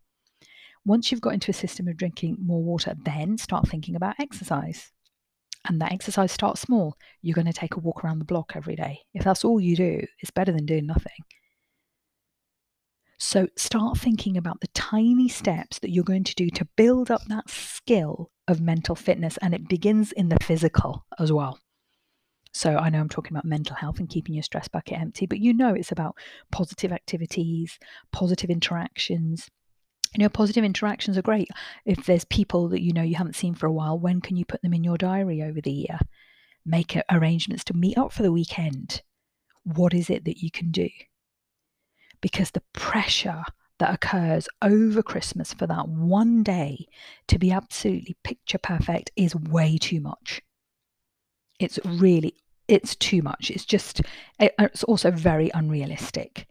once 0.84 1.10
you've 1.10 1.20
got 1.20 1.34
into 1.34 1.50
a 1.50 1.54
system 1.54 1.88
of 1.88 1.96
drinking 1.96 2.36
more 2.40 2.62
water, 2.62 2.94
then 3.04 3.38
start 3.38 3.68
thinking 3.68 3.96
about 3.96 4.16
exercise. 4.18 4.92
And 5.68 5.80
that 5.80 5.92
exercise 5.92 6.32
starts 6.32 6.62
small. 6.62 6.96
You're 7.20 7.34
going 7.34 7.46
to 7.46 7.52
take 7.52 7.76
a 7.76 7.80
walk 7.80 8.02
around 8.02 8.18
the 8.18 8.24
block 8.24 8.52
every 8.54 8.76
day. 8.76 9.00
If 9.12 9.24
that's 9.24 9.44
all 9.44 9.60
you 9.60 9.76
do, 9.76 10.06
it's 10.20 10.30
better 10.30 10.52
than 10.52 10.64
doing 10.64 10.86
nothing. 10.86 11.22
So 13.18 13.46
start 13.56 13.98
thinking 13.98 14.38
about 14.38 14.62
the 14.62 14.68
tiny 14.68 15.28
steps 15.28 15.78
that 15.80 15.90
you're 15.90 16.04
going 16.04 16.24
to 16.24 16.34
do 16.34 16.48
to 16.50 16.64
build 16.76 17.10
up 17.10 17.22
that 17.26 17.50
skill 17.50 18.30
of 18.48 18.62
mental 18.62 18.94
fitness. 18.94 19.36
And 19.42 19.52
it 19.52 19.68
begins 19.68 20.12
in 20.12 20.30
the 20.30 20.38
physical 20.42 21.04
as 21.18 21.30
well. 21.30 21.58
So 22.52 22.76
I 22.78 22.88
know 22.88 22.98
I'm 22.98 23.10
talking 23.10 23.32
about 23.32 23.44
mental 23.44 23.76
health 23.76 23.98
and 23.98 24.08
keeping 24.08 24.34
your 24.34 24.42
stress 24.42 24.66
bucket 24.66 24.98
empty, 24.98 25.26
but 25.26 25.38
you 25.38 25.52
know 25.52 25.74
it's 25.74 25.92
about 25.92 26.16
positive 26.50 26.90
activities, 26.90 27.78
positive 28.12 28.48
interactions, 28.48 29.48
you 30.14 30.18
know 30.24 30.28
positive 30.28 30.64
interactions 30.64 31.16
are 31.16 31.22
great. 31.22 31.48
If 31.84 32.06
there's 32.06 32.24
people 32.24 32.68
that 32.68 32.82
you 32.82 32.92
know 32.92 33.02
you 33.02 33.14
haven't 33.16 33.36
seen 33.36 33.54
for 33.54 33.66
a 33.66 33.72
while 33.72 33.98
when 33.98 34.20
can 34.20 34.36
you 34.36 34.44
put 34.44 34.62
them 34.62 34.74
in 34.74 34.84
your 34.84 34.98
diary 34.98 35.42
over 35.42 35.60
the 35.60 35.70
year? 35.70 36.00
Make 36.64 36.98
arrangements 37.10 37.64
to 37.64 37.76
meet 37.76 37.96
up 37.96 38.12
for 38.12 38.22
the 38.22 38.32
weekend. 38.32 39.02
What 39.62 39.94
is 39.94 40.10
it 40.10 40.24
that 40.24 40.42
you 40.42 40.50
can 40.50 40.70
do? 40.70 40.88
Because 42.20 42.50
the 42.50 42.62
pressure 42.72 43.44
that 43.78 43.94
occurs 43.94 44.46
over 44.60 45.02
christmas 45.02 45.54
for 45.54 45.66
that 45.66 45.88
one 45.88 46.42
day 46.42 46.86
to 47.26 47.38
be 47.38 47.50
absolutely 47.50 48.14
picture 48.22 48.58
perfect 48.58 49.10
is 49.16 49.34
way 49.34 49.78
too 49.78 50.00
much. 50.00 50.42
It's 51.58 51.78
really 51.84 52.34
it's 52.68 52.94
too 52.96 53.22
much. 53.22 53.50
It's 53.50 53.64
just 53.64 54.02
it's 54.38 54.84
also 54.84 55.10
very 55.10 55.50
unrealistic. 55.54 56.46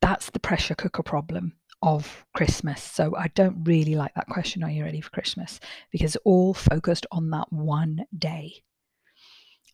That's 0.00 0.30
the 0.30 0.38
pressure 0.38 0.74
cooker 0.74 1.02
problem 1.02 1.54
of 1.82 2.24
Christmas. 2.34 2.82
So 2.82 3.14
I 3.16 3.28
don't 3.28 3.64
really 3.64 3.94
like 3.94 4.14
that 4.14 4.28
question, 4.28 4.62
are 4.62 4.70
you 4.70 4.84
ready 4.84 5.00
for 5.00 5.10
Christmas? 5.10 5.60
Because 5.90 6.16
all 6.24 6.54
focused 6.54 7.06
on 7.12 7.30
that 7.30 7.52
one 7.52 8.04
day. 8.16 8.62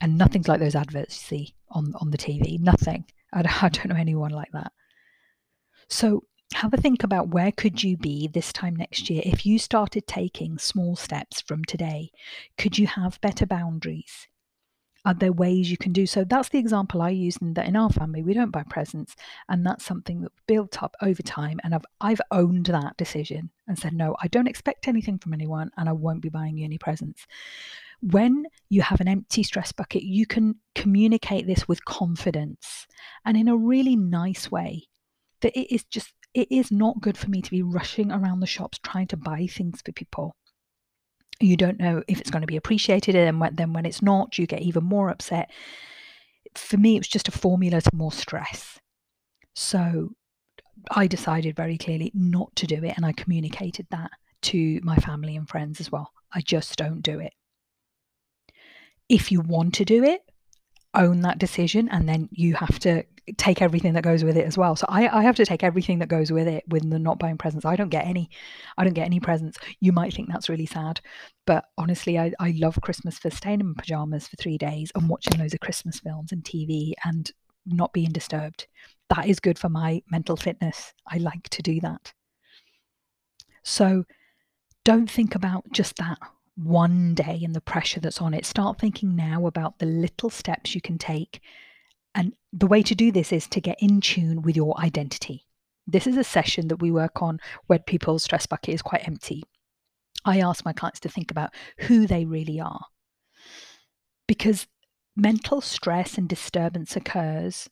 And 0.00 0.18
nothing's 0.18 0.48
like 0.48 0.60
those 0.60 0.74
adverts 0.74 1.16
you 1.16 1.38
see 1.38 1.54
on, 1.70 1.94
on 2.00 2.10
the 2.10 2.18
TV. 2.18 2.58
Nothing. 2.60 3.04
I, 3.32 3.40
I 3.62 3.68
don't 3.68 3.88
know 3.88 3.96
anyone 3.96 4.32
like 4.32 4.52
that. 4.52 4.72
So 5.88 6.24
have 6.54 6.72
a 6.72 6.76
think 6.76 7.02
about 7.02 7.28
where 7.28 7.50
could 7.52 7.82
you 7.82 7.96
be 7.96 8.28
this 8.28 8.52
time 8.52 8.76
next 8.76 9.10
year 9.10 9.22
if 9.24 9.44
you 9.44 9.58
started 9.58 10.06
taking 10.06 10.56
small 10.58 10.94
steps 10.94 11.40
from 11.40 11.64
today 11.64 12.10
could 12.56 12.78
you 12.78 12.86
have 12.86 13.20
better 13.20 13.44
boundaries 13.44 14.28
are 15.04 15.14
there 15.14 15.32
ways 15.32 15.70
you 15.70 15.76
can 15.76 15.92
do 15.92 16.06
so? 16.06 16.24
That's 16.24 16.48
the 16.48 16.58
example 16.58 17.02
I 17.02 17.10
use 17.10 17.36
in 17.36 17.54
that 17.54 17.66
in 17.66 17.76
our 17.76 17.90
family 17.90 18.22
we 18.22 18.32
don't 18.32 18.50
buy 18.50 18.64
presents, 18.68 19.14
and 19.48 19.64
that's 19.64 19.84
something 19.84 20.22
that 20.22 20.32
built 20.46 20.82
up 20.82 20.94
over 21.02 21.22
time. 21.22 21.60
And 21.62 21.74
I've 21.74 21.84
I've 22.00 22.20
owned 22.30 22.66
that 22.66 22.96
decision 22.96 23.50
and 23.68 23.78
said 23.78 23.92
no, 23.92 24.16
I 24.22 24.28
don't 24.28 24.48
expect 24.48 24.88
anything 24.88 25.18
from 25.18 25.34
anyone, 25.34 25.70
and 25.76 25.88
I 25.88 25.92
won't 25.92 26.22
be 26.22 26.30
buying 26.30 26.56
you 26.56 26.64
any 26.64 26.78
presents. 26.78 27.26
When 28.00 28.46
you 28.68 28.82
have 28.82 29.00
an 29.00 29.08
empty 29.08 29.42
stress 29.42 29.72
bucket, 29.72 30.02
you 30.02 30.26
can 30.26 30.56
communicate 30.74 31.46
this 31.46 31.68
with 31.68 31.84
confidence 31.84 32.86
and 33.24 33.36
in 33.36 33.48
a 33.48 33.56
really 33.56 33.96
nice 33.96 34.50
way. 34.50 34.84
That 35.42 35.58
it 35.58 35.74
is 35.74 35.84
just 35.84 36.12
it 36.32 36.48
is 36.50 36.72
not 36.72 37.00
good 37.00 37.18
for 37.18 37.28
me 37.28 37.42
to 37.42 37.50
be 37.50 37.62
rushing 37.62 38.10
around 38.10 38.40
the 38.40 38.46
shops 38.46 38.78
trying 38.82 39.06
to 39.08 39.16
buy 39.16 39.46
things 39.46 39.82
for 39.84 39.92
people 39.92 40.34
you 41.40 41.56
don't 41.56 41.80
know 41.80 42.02
if 42.08 42.20
it's 42.20 42.30
going 42.30 42.42
to 42.42 42.46
be 42.46 42.56
appreciated 42.56 43.14
and 43.14 43.40
when, 43.40 43.54
then 43.54 43.72
when 43.72 43.86
it's 43.86 44.02
not 44.02 44.38
you 44.38 44.46
get 44.46 44.62
even 44.62 44.84
more 44.84 45.10
upset 45.10 45.50
for 46.54 46.76
me 46.76 46.96
it 46.96 47.00
was 47.00 47.08
just 47.08 47.28
a 47.28 47.32
formula 47.32 47.80
to 47.80 47.90
more 47.92 48.12
stress 48.12 48.78
so 49.54 50.10
I 50.90 51.06
decided 51.06 51.56
very 51.56 51.78
clearly 51.78 52.10
not 52.14 52.54
to 52.56 52.66
do 52.66 52.82
it, 52.84 52.96
and 52.96 53.06
I 53.06 53.12
communicated 53.12 53.86
that 53.90 54.10
to 54.42 54.80
my 54.82 54.96
family 54.96 55.36
and 55.36 55.48
friends 55.48 55.80
as 55.80 55.90
well. 55.90 56.12
I 56.32 56.40
just 56.40 56.76
don't 56.76 57.00
do 57.00 57.20
it. 57.20 57.32
If 59.08 59.30
you 59.30 59.40
want 59.40 59.74
to 59.74 59.84
do 59.84 60.04
it, 60.04 60.22
own 60.94 61.20
that 61.20 61.38
decision, 61.38 61.88
and 61.88 62.08
then 62.08 62.28
you 62.32 62.54
have 62.54 62.78
to 62.80 63.04
take 63.36 63.62
everything 63.62 63.94
that 63.94 64.04
goes 64.04 64.22
with 64.22 64.36
it 64.36 64.46
as 64.46 64.58
well. 64.58 64.76
So 64.76 64.86
I, 64.88 65.08
I 65.08 65.22
have 65.22 65.36
to 65.36 65.46
take 65.46 65.62
everything 65.62 65.98
that 66.00 66.08
goes 66.08 66.30
with 66.30 66.46
it 66.46 66.64
with 66.68 66.88
the 66.88 66.98
not 66.98 67.18
buying 67.18 67.38
presents. 67.38 67.64
I 67.64 67.76
don't 67.76 67.88
get 67.88 68.06
any, 68.06 68.30
I 68.76 68.84
don't 68.84 68.94
get 68.94 69.06
any 69.06 69.20
presents. 69.20 69.58
You 69.80 69.92
might 69.92 70.12
think 70.12 70.28
that's 70.28 70.48
really 70.48 70.66
sad, 70.66 71.00
but 71.46 71.64
honestly, 71.78 72.18
I, 72.18 72.32
I 72.38 72.54
love 72.56 72.78
Christmas 72.82 73.18
for 73.18 73.30
staying 73.30 73.60
in 73.60 73.74
pajamas 73.74 74.28
for 74.28 74.36
three 74.36 74.58
days 74.58 74.92
and 74.94 75.08
watching 75.08 75.38
loads 75.38 75.54
of 75.54 75.60
Christmas 75.60 76.00
films 76.00 76.32
and 76.32 76.44
TV 76.44 76.92
and 77.04 77.30
not 77.66 77.92
being 77.92 78.12
disturbed. 78.12 78.66
That 79.10 79.26
is 79.26 79.40
good 79.40 79.58
for 79.58 79.68
my 79.68 80.02
mental 80.10 80.36
fitness. 80.36 80.92
I 81.06 81.18
like 81.18 81.48
to 81.50 81.62
do 81.62 81.80
that. 81.80 82.12
So 83.62 84.04
don't 84.84 85.10
think 85.10 85.34
about 85.34 85.64
just 85.72 85.96
that 85.96 86.18
one 86.56 87.14
day 87.14 87.40
and 87.42 87.54
the 87.54 87.60
pressure 87.60 88.00
that's 88.00 88.20
on 88.20 88.34
it. 88.34 88.44
Start 88.46 88.78
thinking 88.78 89.16
now 89.16 89.46
about 89.46 89.78
the 89.78 89.86
little 89.86 90.30
steps 90.30 90.74
you 90.74 90.80
can 90.80 90.98
take. 90.98 91.40
And 92.14 92.34
the 92.52 92.66
way 92.66 92.82
to 92.82 92.94
do 92.94 93.10
this 93.10 93.32
is 93.32 93.46
to 93.48 93.60
get 93.60 93.76
in 93.80 94.00
tune 94.00 94.42
with 94.42 94.56
your 94.56 94.78
identity. 94.78 95.46
This 95.86 96.06
is 96.06 96.16
a 96.16 96.24
session 96.24 96.68
that 96.68 96.80
we 96.80 96.90
work 96.90 97.20
on 97.20 97.40
where 97.66 97.78
people's 97.78 98.24
stress 98.24 98.46
bucket 98.46 98.74
is 98.74 98.82
quite 98.82 99.06
empty. 99.06 99.42
I 100.24 100.40
ask 100.40 100.64
my 100.64 100.72
clients 100.72 101.00
to 101.00 101.08
think 101.08 101.30
about 101.30 101.54
who 101.80 102.06
they 102.06 102.24
really 102.24 102.60
are. 102.60 102.86
Because 104.26 104.66
mental 105.16 105.60
stress 105.60 106.16
and 106.16 106.28
disturbance 106.28 106.96
occurs 106.96 107.68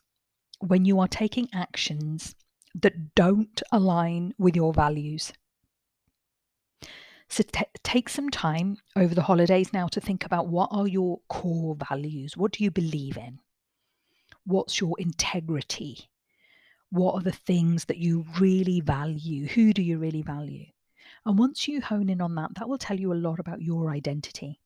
when 0.61 0.85
you 0.85 1.01
are 1.01 1.09
taking 1.09 1.49
actions 1.53 2.35
that 2.75 3.15
don't 3.15 3.63
align 3.73 4.35
with 4.39 4.55
your 4.55 4.73
values. 4.73 5.33
So 7.29 7.43
t- 7.51 7.65
take 7.83 8.09
some 8.09 8.29
time 8.29 8.77
over 8.95 9.15
the 9.15 9.23
holidays 9.23 9.73
now 9.73 9.87
to 9.89 10.01
think 10.01 10.25
about 10.25 10.49
what 10.49 10.69
are 10.71 10.87
your 10.87 11.21
core 11.29 11.75
values? 11.89 12.37
What 12.37 12.53
do 12.53 12.63
you 12.63 12.71
believe 12.71 13.17
in? 13.17 13.39
What's 14.45 14.81
your 14.81 14.95
integrity? 14.99 16.11
What 16.91 17.15
are 17.15 17.23
the 17.23 17.33
things 17.33 17.87
that 17.87 17.99
you 17.99 18.27
really 18.39 18.81
value? 18.81 19.47
Who 19.47 19.73
do 19.73 19.83
you 19.83 19.99
really 19.99 20.23
value? 20.23 20.67
And 21.25 21.39
once 21.39 21.69
you 21.69 21.81
hone 21.81 22.09
in 22.09 22.21
on 22.21 22.35
that, 22.35 22.55
that 22.57 22.69
will 22.69 22.79
tell 22.79 22.99
you 22.99 23.13
a 23.13 23.15
lot 23.15 23.39
about 23.39 23.63
your 23.63 23.91
identity. 23.91 24.61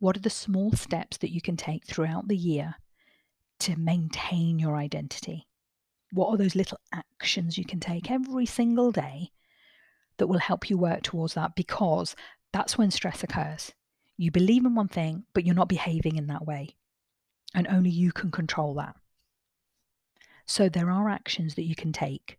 What 0.00 0.16
are 0.16 0.20
the 0.20 0.30
small 0.30 0.72
steps 0.72 1.16
that 1.18 1.32
you 1.32 1.40
can 1.40 1.56
take 1.56 1.86
throughout 1.86 2.28
the 2.28 2.36
year 2.36 2.74
to 3.60 3.76
maintain 3.76 4.58
your 4.58 4.76
identity? 4.76 5.46
What 6.12 6.28
are 6.28 6.36
those 6.36 6.54
little 6.54 6.78
actions 6.92 7.58
you 7.58 7.64
can 7.64 7.80
take 7.80 8.10
every 8.10 8.46
single 8.46 8.92
day 8.92 9.30
that 10.16 10.26
will 10.26 10.38
help 10.38 10.70
you 10.70 10.78
work 10.78 11.02
towards 11.02 11.34
that? 11.34 11.54
Because 11.54 12.16
that's 12.52 12.78
when 12.78 12.90
stress 12.90 13.22
occurs. 13.22 13.72
You 14.16 14.30
believe 14.30 14.64
in 14.64 14.74
one 14.74 14.88
thing, 14.88 15.24
but 15.34 15.44
you're 15.44 15.54
not 15.54 15.68
behaving 15.68 16.16
in 16.16 16.26
that 16.28 16.46
way. 16.46 16.76
And 17.54 17.66
only 17.68 17.90
you 17.90 18.12
can 18.12 18.30
control 18.30 18.74
that. 18.74 18.96
So 20.46 20.68
there 20.68 20.90
are 20.90 21.08
actions 21.08 21.54
that 21.54 21.64
you 21.64 21.74
can 21.74 21.92
take. 21.92 22.38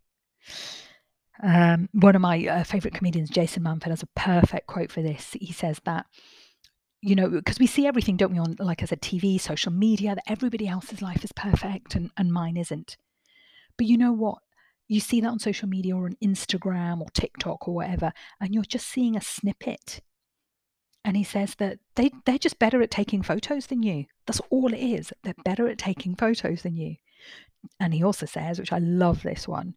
Um, 1.42 1.88
one 1.92 2.14
of 2.14 2.20
my 2.20 2.46
uh, 2.46 2.64
favorite 2.64 2.94
comedians, 2.94 3.30
Jason 3.30 3.62
Manford, 3.62 3.88
has 3.88 4.02
a 4.02 4.08
perfect 4.16 4.66
quote 4.66 4.92
for 4.92 5.02
this. 5.02 5.36
He 5.40 5.52
says 5.52 5.80
that 5.84 6.06
you 7.02 7.14
know, 7.14 7.28
because 7.28 7.58
we 7.58 7.66
see 7.66 7.86
everything, 7.86 8.16
don't 8.16 8.32
we, 8.32 8.38
on, 8.38 8.56
like 8.58 8.82
I 8.82 8.86
said, 8.86 9.00
TV, 9.00 9.40
social 9.40 9.72
media, 9.72 10.14
that 10.14 10.30
everybody 10.30 10.68
else's 10.68 11.00
life 11.00 11.24
is 11.24 11.32
perfect 11.32 11.94
and, 11.94 12.10
and 12.16 12.32
mine 12.32 12.56
isn't. 12.56 12.96
But 13.78 13.86
you 13.86 13.96
know 13.96 14.12
what? 14.12 14.38
You 14.86 15.00
see 15.00 15.20
that 15.20 15.28
on 15.28 15.38
social 15.38 15.68
media 15.68 15.96
or 15.96 16.04
on 16.04 16.16
Instagram 16.22 17.00
or 17.00 17.06
TikTok 17.14 17.66
or 17.66 17.74
whatever, 17.74 18.12
and 18.40 18.52
you're 18.52 18.64
just 18.64 18.88
seeing 18.88 19.16
a 19.16 19.20
snippet. 19.20 20.02
And 21.04 21.16
he 21.16 21.24
says 21.24 21.54
that 21.56 21.78
they, 21.94 22.10
they're 22.26 22.38
just 22.38 22.58
better 22.58 22.82
at 22.82 22.90
taking 22.90 23.22
photos 23.22 23.66
than 23.66 23.82
you. 23.82 24.04
That's 24.26 24.40
all 24.50 24.72
it 24.72 24.78
is. 24.78 25.12
They're 25.22 25.34
better 25.44 25.66
at 25.68 25.78
taking 25.78 26.14
photos 26.14 26.62
than 26.62 26.76
you. 26.76 26.96
And 27.78 27.94
he 27.94 28.02
also 28.02 28.26
says, 28.26 28.58
which 28.58 28.72
I 28.72 28.78
love 28.78 29.22
this 29.22 29.48
one 29.48 29.74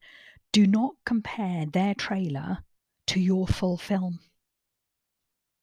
do 0.52 0.68
not 0.68 0.94
compare 1.04 1.66
their 1.66 1.96
trailer 1.96 2.60
to 3.08 3.20
your 3.20 3.48
full 3.48 3.76
film. 3.76 4.20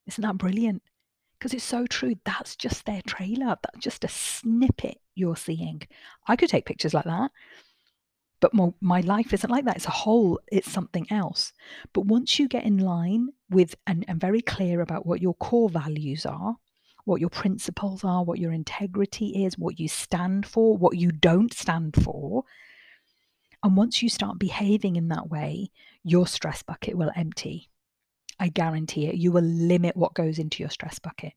Isn't 0.07 0.23
that 0.23 0.37
brilliant? 0.37 0.83
because 1.41 1.55
it's 1.55 1.65
so 1.65 1.87
true. 1.87 2.15
That's 2.25 2.55
just 2.55 2.85
their 2.85 3.01
trailer. 3.07 3.57
That's 3.63 3.79
just 3.79 4.05
a 4.05 4.09
snippet 4.09 5.01
you're 5.15 5.37
seeing. 5.37 5.83
I 6.29 6.37
could 6.37 6.51
take 6.51 6.67
pictures 6.67 6.93
like 6.93 7.07
that, 7.07 7.31
but 8.41 8.55
my, 8.55 8.71
my 8.81 9.01
life 9.01 9.33
isn't 9.33 9.51
like 9.51 9.65
that. 9.67 9.77
It's 9.77 9.87
a 9.87 9.91
whole, 9.91 10.41
it's 10.51 10.71
something 10.71 11.07
else. 11.11 11.53
But 11.93 12.07
once 12.07 12.39
you 12.39 12.49
get 12.49 12.65
in 12.65 12.79
line 12.79 13.29
with 13.51 13.75
and, 13.87 14.05
and 14.09 14.21
very 14.21 14.41
clear 14.41 14.81
about 14.81 15.07
what 15.07 15.21
your 15.21 15.35
core 15.35 15.69
values 15.69 16.25
are, 16.25 16.57
what 17.05 17.21
your 17.21 17.31
principles 17.31 18.05
are, 18.05 18.25
what 18.25 18.39
your 18.39 18.53
integrity 18.53 19.45
is, 19.45 19.59
what 19.59 19.79
you 19.79 19.89
stand 19.89 20.47
for, 20.47 20.77
what 20.77 20.97
you 20.97 21.13
don't 21.13 21.53
stand 21.53 21.95
for. 22.03 22.45
And 23.63 23.77
once 23.77 24.03
you 24.03 24.09
start 24.09 24.39
behaving 24.39 24.97
in 24.97 25.09
that 25.09 25.29
way, 25.29 25.71
your 26.03 26.27
stress 26.27 26.63
bucket 26.63 26.97
will 26.97 27.11
empty. 27.15 27.69
I 28.39 28.49
guarantee 28.49 29.07
it. 29.07 29.17
You 29.17 29.33
will 29.33 29.45
limit 29.45 29.97
what 29.97 30.15
goes 30.15 30.39
into 30.39 30.63
your 30.63 30.71
stress 30.71 30.99
bucket. 30.99 31.35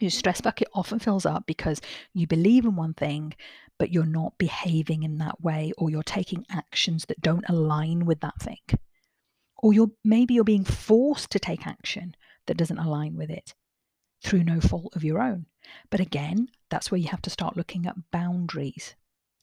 Your 0.00 0.10
stress 0.10 0.40
bucket 0.40 0.68
often 0.72 0.98
fills 0.98 1.26
up 1.26 1.46
because 1.46 1.80
you 2.14 2.26
believe 2.26 2.64
in 2.64 2.76
one 2.76 2.94
thing, 2.94 3.34
but 3.78 3.92
you're 3.92 4.04
not 4.04 4.38
behaving 4.38 5.02
in 5.02 5.18
that 5.18 5.40
way, 5.40 5.72
or 5.78 5.90
you're 5.90 6.02
taking 6.02 6.46
actions 6.50 7.04
that 7.06 7.20
don't 7.20 7.48
align 7.48 8.04
with 8.06 8.20
that 8.20 8.40
thing. 8.40 8.60
Or 9.58 9.72
you're 9.72 9.90
maybe 10.04 10.34
you're 10.34 10.44
being 10.44 10.64
forced 10.64 11.30
to 11.30 11.38
take 11.38 11.66
action 11.66 12.14
that 12.46 12.56
doesn't 12.56 12.78
align 12.78 13.16
with 13.16 13.30
it 13.30 13.54
through 14.22 14.44
no 14.44 14.60
fault 14.60 14.94
of 14.94 15.04
your 15.04 15.20
own. 15.20 15.46
But 15.90 16.00
again, 16.00 16.48
that's 16.70 16.90
where 16.90 16.98
you 16.98 17.08
have 17.08 17.22
to 17.22 17.30
start 17.30 17.56
looking 17.56 17.86
at 17.86 18.10
boundaries. 18.10 18.94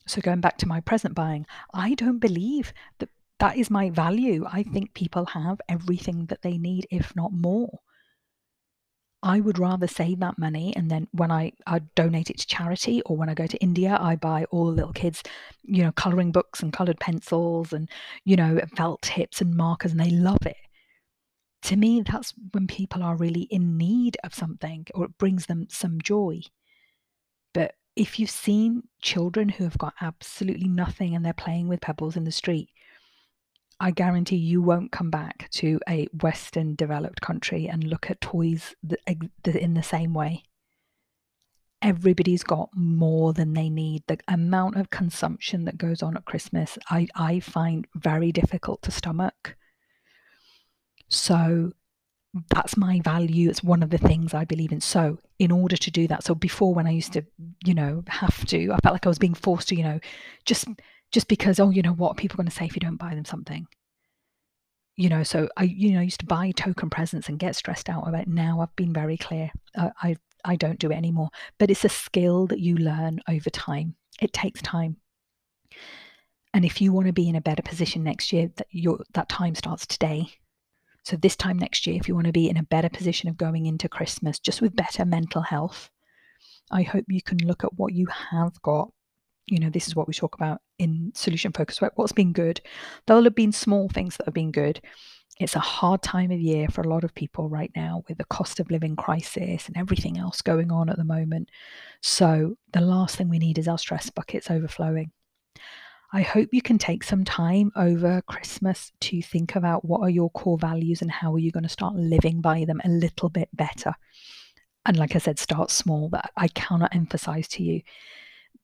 So 0.08 0.22
going 0.22 0.42
back 0.42 0.58
to 0.60 0.68
my 0.68 0.82
present 0.82 1.16
buying, 1.16 1.46
I 1.74 1.94
don't 1.94 2.20
believe 2.20 2.74
that 3.00 3.10
that 3.40 3.58
is 3.58 3.70
my 3.70 3.90
value. 3.90 4.46
I 4.52 4.64
think 4.64 4.94
people 4.94 5.26
have 5.28 5.62
everything 5.70 6.26
that 6.26 6.42
they 6.42 6.58
need, 6.58 6.88
if 6.92 7.16
not 7.16 7.32
more. 7.32 7.80
I 9.22 9.42
would 9.42 9.60
rather 9.60 9.88
save 9.88 10.20
that 10.20 10.38
money 10.38 10.74
and 10.76 10.90
then 10.90 11.08
when 11.12 11.30
I, 11.30 11.52
I 11.68 11.80
donate 11.96 12.30
it 12.30 12.40
to 12.40 12.48
charity 12.48 13.02
or 13.06 13.18
when 13.18 13.28
I 13.28 13.34
go 13.34 13.48
to 13.48 13.58
India, 13.58 13.98
I 14.00 14.16
buy 14.16 14.46
all 14.46 14.68
the 14.68 14.72
little 14.72 14.94
kids, 14.94 15.24
you 15.64 15.84
know, 15.84 15.92
colouring 15.92 16.32
books 16.32 16.62
and 16.62 16.72
coloured 16.72 17.00
pencils 17.02 17.74
and, 17.74 17.90
you 18.24 18.38
know, 18.38 18.62
felt 18.78 19.02
tips 19.02 19.42
and 19.42 19.56
markers 19.56 19.92
and 19.92 20.00
they 20.00 20.10
love 20.10 20.46
it. 20.46 20.56
To 21.64 21.76
me, 21.76 22.02
that's 22.02 22.34
when 22.54 22.68
people 22.68 23.04
are 23.04 23.18
really 23.18 23.42
in 23.44 23.78
need 23.78 24.16
of 24.24 24.34
something 24.34 24.88
or 24.96 25.06
it 25.06 25.18
brings 25.18 25.48
them 25.48 25.68
some 25.70 26.00
joy. 26.02 26.42
But 27.54 27.76
if 27.98 28.20
you've 28.20 28.30
seen 28.30 28.84
children 29.02 29.50
who 29.50 29.66
have 29.66 29.78
got 29.78 29.96
absolutely 30.00 30.70
nothing 30.70 31.14
and 31.14 31.26
they're 31.26 31.34
playing 31.34 31.68
with 31.68 31.82
pebbles 31.82 32.16
in 32.16 32.24
the 32.24 32.32
street, 32.32 32.70
I 33.80 33.92
guarantee 33.92 34.36
you 34.36 34.62
won't 34.62 34.92
come 34.92 35.10
back 35.10 35.50
to 35.52 35.80
a 35.88 36.08
Western 36.22 36.76
developed 36.76 37.22
country 37.22 37.68
and 37.68 37.84
look 37.84 38.10
at 38.10 38.20
toys 38.20 38.76
in 39.46 39.74
the 39.74 39.84
same 39.84 40.14
way. 40.14 40.44
Everybody's 41.82 42.44
got 42.44 42.70
more 42.76 43.32
than 43.32 43.54
they 43.54 43.70
need. 43.70 44.04
The 44.08 44.20
amount 44.28 44.76
of 44.76 44.90
consumption 44.90 45.64
that 45.64 45.78
goes 45.78 46.04
on 46.04 46.18
at 46.18 46.26
Christmas, 46.26 46.78
I, 46.90 47.08
I 47.16 47.40
find 47.40 47.88
very 47.96 48.34
difficult 48.34 48.82
to 48.82 48.92
stomach. 48.92 49.56
So 51.08 51.72
that's 52.50 52.76
my 52.76 53.00
value. 53.00 53.50
It's 53.50 53.64
one 53.64 53.82
of 53.82 53.90
the 53.90 53.98
things 53.98 54.34
I 54.34 54.46
believe 54.46 54.72
in. 54.72 54.82
So, 54.82 55.20
in 55.40 55.52
order 55.52 55.78
to 55.78 55.90
do 55.92 56.08
that, 56.08 56.24
so 56.24 56.36
before 56.36 56.76
when 56.76 56.86
I 56.86 56.92
used 56.92 57.14
to, 57.14 57.24
you 57.64 57.74
know, 57.74 58.04
have 58.08 58.46
to, 58.48 58.72
I 58.72 58.78
felt 58.84 58.94
like 58.94 59.06
I 59.06 59.10
was 59.10 59.18
being 59.18 59.34
forced 59.34 59.70
to, 59.70 59.76
you 59.76 59.84
know, 59.84 60.00
just 60.46 60.68
just 61.12 61.28
because 61.28 61.60
oh 61.60 61.70
you 61.70 61.82
know 61.82 61.94
what 61.94 62.18
people 62.18 62.36
are 62.36 62.44
going 62.44 62.50
to 62.50 62.56
say 62.56 62.66
if 62.66 62.76
you 62.76 62.80
don't 62.80 62.98
buy 62.98 63.16
them 63.16 63.26
something. 63.26 63.68
You 64.96 65.10
know 65.10 65.24
so 65.24 65.48
i 65.56 65.64
you 65.64 65.94
know 65.94 66.02
used 66.02 66.20
to 66.20 66.26
buy 66.26 66.52
token 66.52 66.90
presents 66.90 67.30
and 67.30 67.40
get 67.40 67.56
stressed 67.56 67.90
out 67.90 68.08
about 68.08 68.24
it. 68.24 68.28
now 68.28 68.60
i've 68.62 68.76
been 68.76 68.94
very 68.94 69.18
clear. 69.18 69.52
Uh, 69.76 69.90
i 70.02 70.16
i 70.46 70.56
don't 70.56 70.80
do 70.80 70.92
it 70.92 70.96
anymore. 70.96 71.30
But 71.58 71.72
it's 71.72 71.86
a 71.86 71.90
skill 71.90 72.48
that 72.48 72.60
you 72.60 72.78
learn 72.78 73.22
over 73.28 73.50
time. 73.50 73.96
It 74.22 74.34
takes 74.34 74.62
time. 74.62 74.98
And 76.54 76.66
if 76.66 76.82
you 76.82 76.92
want 76.92 77.08
to 77.08 77.14
be 77.14 77.30
in 77.30 77.36
a 77.36 77.42
better 77.42 77.62
position 77.62 78.04
next 78.04 78.34
year 78.34 78.50
that 78.58 78.68
your 78.72 79.00
that 79.14 79.30
time 79.30 79.56
starts 79.56 79.86
today. 79.86 80.28
So 81.04 81.16
this 81.16 81.36
time 81.36 81.58
next 81.58 81.88
year 81.88 81.96
if 81.96 82.08
you 82.08 82.14
want 82.16 82.28
to 82.28 82.34
be 82.34 82.50
in 82.50 82.58
a 82.58 82.64
better 82.64 82.90
position 82.90 83.30
of 83.30 83.38
going 83.38 83.66
into 83.66 83.90
christmas 83.90 84.38
just 84.38 84.62
with 84.62 84.76
better 84.76 85.06
mental 85.06 85.42
health 85.42 85.90
i 86.70 86.84
hope 86.84 87.06
you 87.08 87.22
can 87.22 87.40
look 87.40 87.64
at 87.64 87.74
what 87.76 87.94
you 87.94 88.06
have 88.08 88.62
got 88.62 88.92
you 89.50 89.60
know, 89.60 89.70
this 89.70 89.88
is 89.88 89.96
what 89.96 90.08
we 90.08 90.14
talk 90.14 90.36
about 90.36 90.62
in 90.78 91.12
solution 91.16 91.52
focused 91.52 91.82
work. 91.82 91.94
What's 91.96 92.12
been 92.12 92.34
good? 92.34 92.62
There'll 93.06 93.24
have 93.24 93.36
been 93.36 93.52
small 93.52 93.90
things 93.90 94.18
that 94.18 94.26
have 94.26 94.34
been 94.34 94.52
good. 94.52 94.82
It's 95.40 95.56
a 95.56 95.60
hard 95.60 96.02
time 96.02 96.32
of 96.32 96.40
year 96.40 96.68
for 96.68 96.82
a 96.82 96.90
lot 96.90 97.04
of 97.04 97.16
people 97.16 97.48
right 97.48 97.72
now 97.76 98.04
with 98.08 98.18
the 98.18 98.26
cost 98.26 98.60
of 98.60 98.70
living 98.70 98.96
crisis 98.96 99.68
and 99.68 99.78
everything 99.78 100.18
else 100.18 100.42
going 100.42 100.72
on 100.72 100.90
at 100.90 100.98
the 100.98 101.04
moment. 101.06 101.50
So, 102.02 102.58
the 102.74 102.82
last 102.82 103.16
thing 103.16 103.30
we 103.30 103.40
need 103.40 103.58
is 103.58 103.68
our 103.68 103.78
stress 103.78 104.10
buckets 104.10 104.52
overflowing. 104.52 105.12
I 106.12 106.24
hope 106.24 106.50
you 106.52 106.62
can 106.62 106.78
take 106.78 107.04
some 107.04 107.24
time 107.24 107.72
over 107.76 108.22
Christmas 108.24 108.92
to 109.02 109.22
think 109.22 109.56
about 109.56 109.86
what 109.86 110.02
are 110.02 110.10
your 110.10 110.32
core 110.32 110.58
values 110.58 111.02
and 111.02 111.12
how 111.12 111.34
are 111.34 111.40
you 111.40 111.52
going 111.52 111.64
to 111.64 111.70
start 111.70 111.96
living 111.96 112.42
by 112.42 112.66
them 112.66 112.82
a 112.84 112.90
little 112.90 113.30
bit 113.30 113.48
better. 113.54 113.94
And 114.86 114.98
like 114.98 115.16
I 115.16 115.20
said, 115.20 115.38
start 115.38 115.70
small, 115.70 116.10
but 116.10 116.32
I 116.36 116.48
cannot 116.50 116.96
emphasize 116.96 117.48
to 117.50 117.64
you 117.64 117.82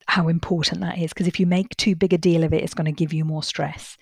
how 0.08 0.28
important 0.28 0.82
that 0.82 0.98
is 0.98 1.12
because 1.12 1.28
if 1.28 1.40
you 1.40 1.46
make 1.46 1.76
too 1.78 1.96
big 1.96 2.14
a 2.14 2.18
deal 2.18 2.44
of 2.44 2.54
it, 2.54 2.64
it's 2.64 2.74
going 2.74 2.86
to 2.86 2.92
give 2.92 3.14
you 3.14 3.26
more 3.26 3.44
stress. 3.44 3.98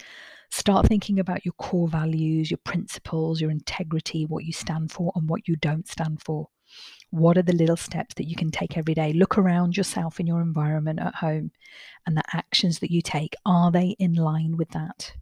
Start 0.51 0.87
thinking 0.87 1.19
about 1.19 1.45
your 1.45 1.53
core 1.53 1.87
values, 1.87 2.51
your 2.51 2.59
principles, 2.63 3.41
your 3.41 3.49
integrity, 3.49 4.25
what 4.25 4.43
you 4.43 4.53
stand 4.53 4.91
for, 4.91 5.11
and 5.15 5.27
what 5.27 5.47
you 5.47 5.55
don't 5.55 5.87
stand 5.87 6.21
for. 6.23 6.47
What 7.09 7.37
are 7.37 7.43
the 7.43 7.55
little 7.55 7.77
steps 7.77 8.15
that 8.15 8.27
you 8.27 8.35
can 8.35 8.51
take 8.51 8.77
every 8.77 8.93
day? 8.93 9.13
Look 9.13 9.37
around 9.37 9.77
yourself 9.77 10.19
in 10.19 10.27
your 10.27 10.41
environment 10.41 10.99
at 10.99 11.15
home 11.15 11.51
and 12.05 12.15
the 12.15 12.23
actions 12.33 12.79
that 12.79 12.91
you 12.91 13.01
take. 13.01 13.35
Are 13.45 13.71
they 13.71 13.95
in 13.99 14.13
line 14.13 14.57
with 14.57 14.69
that? 14.69 15.13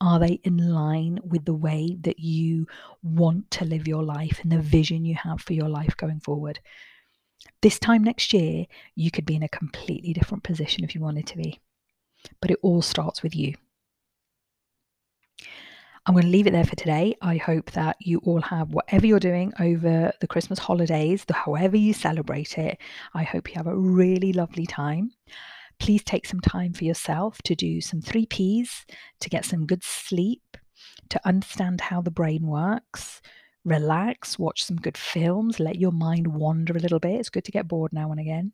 Are 0.00 0.18
they 0.18 0.40
in 0.42 0.56
line 0.56 1.20
with 1.24 1.44
the 1.44 1.54
way 1.54 1.96
that 2.00 2.18
you 2.18 2.66
want 3.04 3.50
to 3.52 3.64
live 3.64 3.86
your 3.86 4.02
life 4.02 4.40
and 4.42 4.50
the 4.50 4.58
vision 4.58 5.04
you 5.04 5.14
have 5.14 5.40
for 5.40 5.52
your 5.52 5.68
life 5.68 5.96
going 5.96 6.18
forward? 6.18 6.58
This 7.60 7.78
time 7.78 8.02
next 8.02 8.32
year, 8.32 8.66
you 8.94 9.10
could 9.10 9.26
be 9.26 9.36
in 9.36 9.42
a 9.42 9.48
completely 9.48 10.12
different 10.12 10.42
position 10.42 10.84
if 10.84 10.94
you 10.94 11.00
wanted 11.00 11.26
to 11.28 11.36
be. 11.36 11.60
But 12.40 12.50
it 12.50 12.58
all 12.62 12.82
starts 12.82 13.22
with 13.22 13.34
you. 13.34 13.54
I'm 16.04 16.14
going 16.14 16.24
to 16.24 16.30
leave 16.30 16.48
it 16.48 16.52
there 16.52 16.64
for 16.64 16.74
today. 16.74 17.14
I 17.22 17.36
hope 17.36 17.70
that 17.72 17.96
you 18.00 18.20
all 18.24 18.40
have 18.40 18.70
whatever 18.70 19.06
you're 19.06 19.20
doing 19.20 19.52
over 19.60 20.12
the 20.20 20.26
Christmas 20.26 20.58
holidays, 20.58 21.24
the, 21.24 21.34
however 21.34 21.76
you 21.76 21.92
celebrate 21.92 22.58
it. 22.58 22.78
I 23.14 23.22
hope 23.22 23.48
you 23.48 23.54
have 23.54 23.68
a 23.68 23.76
really 23.76 24.32
lovely 24.32 24.66
time. 24.66 25.12
Please 25.78 26.02
take 26.02 26.26
some 26.26 26.40
time 26.40 26.72
for 26.72 26.84
yourself 26.84 27.40
to 27.42 27.54
do 27.54 27.80
some 27.80 28.00
three 28.00 28.26
P's, 28.26 28.84
to 29.20 29.30
get 29.30 29.44
some 29.44 29.64
good 29.64 29.84
sleep, 29.84 30.56
to 31.08 31.20
understand 31.24 31.80
how 31.80 32.00
the 32.00 32.10
brain 32.10 32.48
works, 32.48 33.22
relax, 33.64 34.38
watch 34.38 34.64
some 34.64 34.76
good 34.76 34.98
films, 34.98 35.60
let 35.60 35.76
your 35.76 35.92
mind 35.92 36.26
wander 36.26 36.76
a 36.76 36.80
little 36.80 36.98
bit. 36.98 37.20
It's 37.20 37.30
good 37.30 37.44
to 37.44 37.52
get 37.52 37.68
bored 37.68 37.92
now 37.92 38.10
and 38.10 38.20
again. 38.20 38.52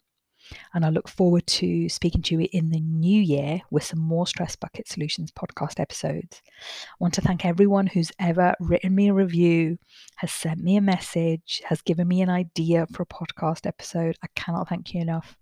And 0.75 0.85
I 0.85 0.91
look 0.91 1.09
forward 1.09 1.47
to 1.49 1.89
speaking 1.89 2.23
to 2.23 2.37
you 2.37 2.49
in 2.53 2.71
the 2.71 2.81
new 2.81 3.21
year 3.21 3.61
with 3.71 3.85
some 3.85 3.99
more 3.99 4.27
Stress 4.27 4.57
Bucket 4.57 4.89
Solutions 4.89 5.31
podcast 5.33 5.81
episodes. 5.81 6.43
I 6.47 6.95
want 7.01 7.15
to 7.15 7.21
thank 7.21 7.45
everyone 7.45 7.87
who's 7.87 8.13
ever 8.19 8.55
written 8.61 8.95
me 8.95 9.09
a 9.09 9.15
review, 9.15 9.79
has 10.17 10.33
sent 10.33 10.63
me 10.63 10.77
a 10.77 10.81
message, 10.81 11.61
has 11.67 11.83
given 11.83 12.09
me 12.09 12.23
an 12.23 12.31
idea 12.31 12.87
for 12.93 13.03
a 13.03 13.07
podcast 13.07 13.67
episode. 13.67 14.17
I 14.23 14.29
cannot 14.37 14.69
thank 14.69 14.95
you 14.95 15.01
enough. 15.01 15.37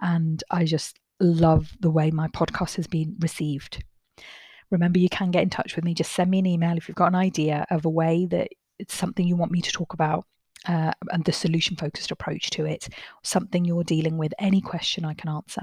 And 0.00 0.42
I 0.50 0.64
just 0.64 0.98
love 1.20 1.70
the 1.80 1.90
way 1.90 2.10
my 2.10 2.28
podcast 2.28 2.76
has 2.76 2.86
been 2.86 3.16
received. 3.20 3.84
Remember, 4.70 4.98
you 4.98 5.08
can 5.08 5.30
get 5.30 5.42
in 5.42 5.50
touch 5.50 5.76
with 5.76 5.84
me. 5.84 5.94
Just 5.94 6.12
send 6.12 6.30
me 6.30 6.38
an 6.38 6.46
email 6.46 6.76
if 6.76 6.88
you've 6.88 6.94
got 6.94 7.08
an 7.08 7.16
idea 7.16 7.66
of 7.70 7.84
a 7.84 7.90
way 7.90 8.26
that 8.30 8.48
it's 8.80 8.94
something 8.94 9.26
you 9.26 9.36
want 9.36 9.52
me 9.52 9.60
to 9.60 9.72
talk 9.72 9.92
about 9.92 10.24
uh, 10.66 10.92
and 11.10 11.24
the 11.24 11.32
solution 11.32 11.76
focused 11.76 12.10
approach 12.10 12.50
to 12.50 12.64
it, 12.64 12.88
something 13.22 13.64
you're 13.64 13.84
dealing 13.84 14.18
with, 14.18 14.34
any 14.38 14.60
question 14.60 15.04
I 15.04 15.14
can 15.14 15.30
answer. 15.30 15.62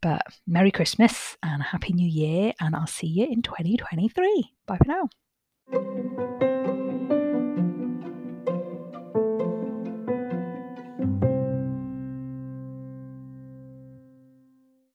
But 0.00 0.22
Merry 0.46 0.70
Christmas 0.70 1.36
and 1.42 1.62
Happy 1.62 1.92
New 1.92 2.08
Year, 2.08 2.52
and 2.60 2.74
I'll 2.74 2.86
see 2.86 3.06
you 3.06 3.26
in 3.26 3.42
2023. 3.42 4.52
Bye 4.66 4.78
for 4.78 4.86
now. 4.86 6.44